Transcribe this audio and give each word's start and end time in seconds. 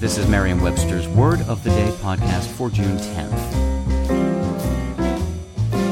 This 0.00 0.16
is 0.16 0.28
Merriam 0.28 0.60
Webster's 0.60 1.08
Word 1.08 1.40
of 1.48 1.64
the 1.64 1.70
Day 1.70 1.90
podcast 1.96 2.46
for 2.46 2.70
June 2.70 2.96
10th. 2.98 3.56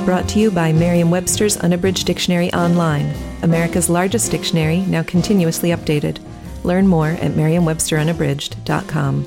Brought 0.05 0.29
to 0.29 0.39
you 0.39 0.53
by 0.53 0.73
Merriam 0.73 1.11
Webster's 1.11 1.57
Unabridged 1.57 2.07
Dictionary 2.07 2.53
Online, 2.53 3.13
America's 3.43 3.91
largest 3.91 4.31
dictionary, 4.31 4.83
now 4.83 5.03
continuously 5.03 5.71
updated. 5.71 6.21
Learn 6.63 6.87
more 6.87 7.09
at 7.21 7.35
merriam-websterunabridged.com. 7.35 9.27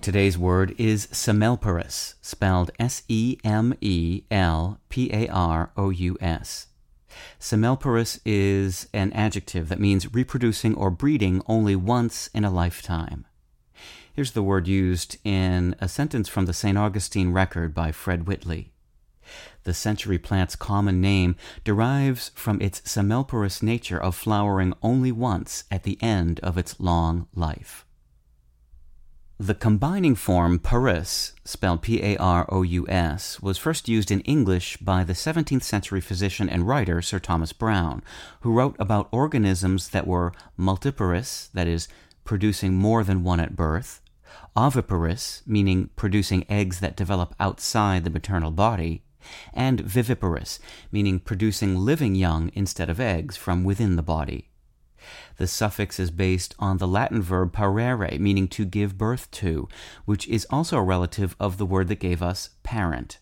Today's 0.00 0.36
word 0.36 0.74
is 0.78 1.06
semelparous, 1.12 2.14
spelled 2.20 2.72
S 2.80 3.04
E 3.06 3.38
M 3.44 3.72
E 3.80 4.22
L 4.32 4.80
P 4.88 5.12
A 5.12 5.28
R 5.28 5.70
O 5.76 5.90
U 5.90 6.18
S. 6.20 6.66
Semelparous 7.38 8.20
is 8.24 8.88
an 8.92 9.12
adjective 9.12 9.68
that 9.68 9.80
means 9.80 10.12
reproducing 10.14 10.74
or 10.74 10.90
breeding 10.90 11.42
only 11.46 11.76
once 11.76 12.28
in 12.34 12.44
a 12.44 12.50
lifetime. 12.50 13.26
Here's 14.12 14.32
the 14.32 14.42
word 14.42 14.68
used 14.68 15.16
in 15.24 15.74
a 15.80 15.88
sentence 15.88 16.28
from 16.28 16.46
the 16.46 16.52
St. 16.52 16.76
Augustine 16.76 17.32
record 17.32 17.74
by 17.74 17.92
Fred 17.92 18.26
Whitley. 18.26 18.72
The 19.64 19.72
century 19.72 20.18
plant's 20.18 20.56
common 20.56 21.00
name 21.00 21.36
derives 21.64 22.30
from 22.34 22.60
its 22.60 22.80
semelparous 22.80 23.62
nature 23.62 23.98
of 23.98 24.14
flowering 24.14 24.74
only 24.82 25.12
once 25.12 25.64
at 25.70 25.84
the 25.84 25.96
end 26.02 26.40
of 26.40 26.58
its 26.58 26.78
long 26.80 27.28
life. 27.34 27.86
The 29.42 29.56
combining 29.56 30.14
form 30.14 30.60
parous, 30.60 31.32
spelled 31.44 31.82
P 31.82 32.00
A 32.00 32.16
R 32.16 32.46
O 32.48 32.62
U 32.62 32.86
S, 32.88 33.42
was 33.42 33.58
first 33.58 33.88
used 33.88 34.12
in 34.12 34.20
English 34.20 34.76
by 34.76 35.02
the 35.02 35.14
17th 35.14 35.64
century 35.64 36.00
physician 36.00 36.48
and 36.48 36.64
writer 36.64 37.02
Sir 37.02 37.18
Thomas 37.18 37.52
Browne, 37.52 38.04
who 38.42 38.52
wrote 38.52 38.76
about 38.78 39.08
organisms 39.10 39.88
that 39.88 40.06
were 40.06 40.32
multiparous, 40.56 41.50
that 41.54 41.66
is, 41.66 41.88
producing 42.22 42.74
more 42.74 43.02
than 43.02 43.24
one 43.24 43.40
at 43.40 43.56
birth, 43.56 44.00
oviparous, 44.54 45.42
meaning 45.44 45.90
producing 45.96 46.48
eggs 46.48 46.78
that 46.78 46.94
develop 46.94 47.34
outside 47.40 48.04
the 48.04 48.10
maternal 48.10 48.52
body, 48.52 49.02
and 49.52 49.80
viviparous, 49.80 50.60
meaning 50.92 51.18
producing 51.18 51.74
living 51.74 52.14
young 52.14 52.52
instead 52.54 52.88
of 52.88 53.00
eggs 53.00 53.36
from 53.36 53.64
within 53.64 53.96
the 53.96 54.04
body. 54.04 54.51
The 55.36 55.46
suffix 55.46 55.98
is 55.98 56.10
based 56.10 56.54
on 56.58 56.78
the 56.78 56.88
Latin 56.88 57.22
verb 57.22 57.52
parere, 57.52 58.18
meaning 58.18 58.48
to 58.48 58.64
give 58.64 58.98
birth 58.98 59.30
to, 59.32 59.68
which 60.04 60.28
is 60.28 60.46
also 60.50 60.78
a 60.78 60.82
relative 60.82 61.34
of 61.40 61.58
the 61.58 61.66
word 61.66 61.88
that 61.88 62.00
gave 62.00 62.22
us 62.22 62.50
parent. 62.62 63.18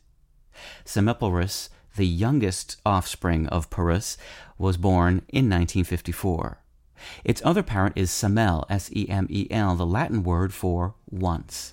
Semelparous, 0.84 1.68
the 1.96 2.06
youngest 2.06 2.76
offspring 2.84 3.46
of 3.48 3.70
Parous, 3.70 4.16
was 4.58 4.76
born 4.76 5.22
in 5.28 5.48
1954. 5.48 6.58
Its 7.24 7.40
other 7.44 7.62
parent 7.62 7.96
is 7.96 8.10
semel, 8.10 8.66
S 8.68 8.90
E 8.94 9.08
M 9.08 9.26
E 9.30 9.46
L, 9.50 9.74
the 9.74 9.86
Latin 9.86 10.22
word 10.22 10.52
for 10.52 10.94
once. 11.10 11.72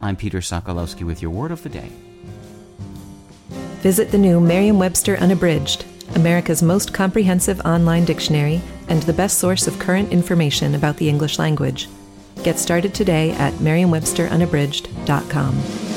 I'm 0.00 0.16
Peter 0.16 0.38
Sokolowski 0.38 1.04
with 1.04 1.20
your 1.20 1.30
word 1.30 1.50
of 1.50 1.62
the 1.62 1.68
day. 1.68 1.90
Visit 3.82 4.10
the 4.10 4.18
new 4.18 4.40
Merriam 4.40 4.78
Webster 4.78 5.16
Unabridged 5.16 5.84
America's 6.14 6.62
most 6.62 6.92
comprehensive 6.92 7.60
online 7.60 8.04
dictionary 8.04 8.60
and 8.90 9.02
the 9.04 9.14
best 9.14 9.38
source 9.38 9.66
of 9.66 9.78
current 9.78 10.12
information 10.12 10.74
about 10.74 10.98
the 10.98 11.08
English 11.08 11.38
language. 11.38 11.88
Get 12.42 12.58
started 12.58 12.92
today 12.92 13.30
at 13.32 13.58
merriam-websterunabridged.com. 13.60 15.89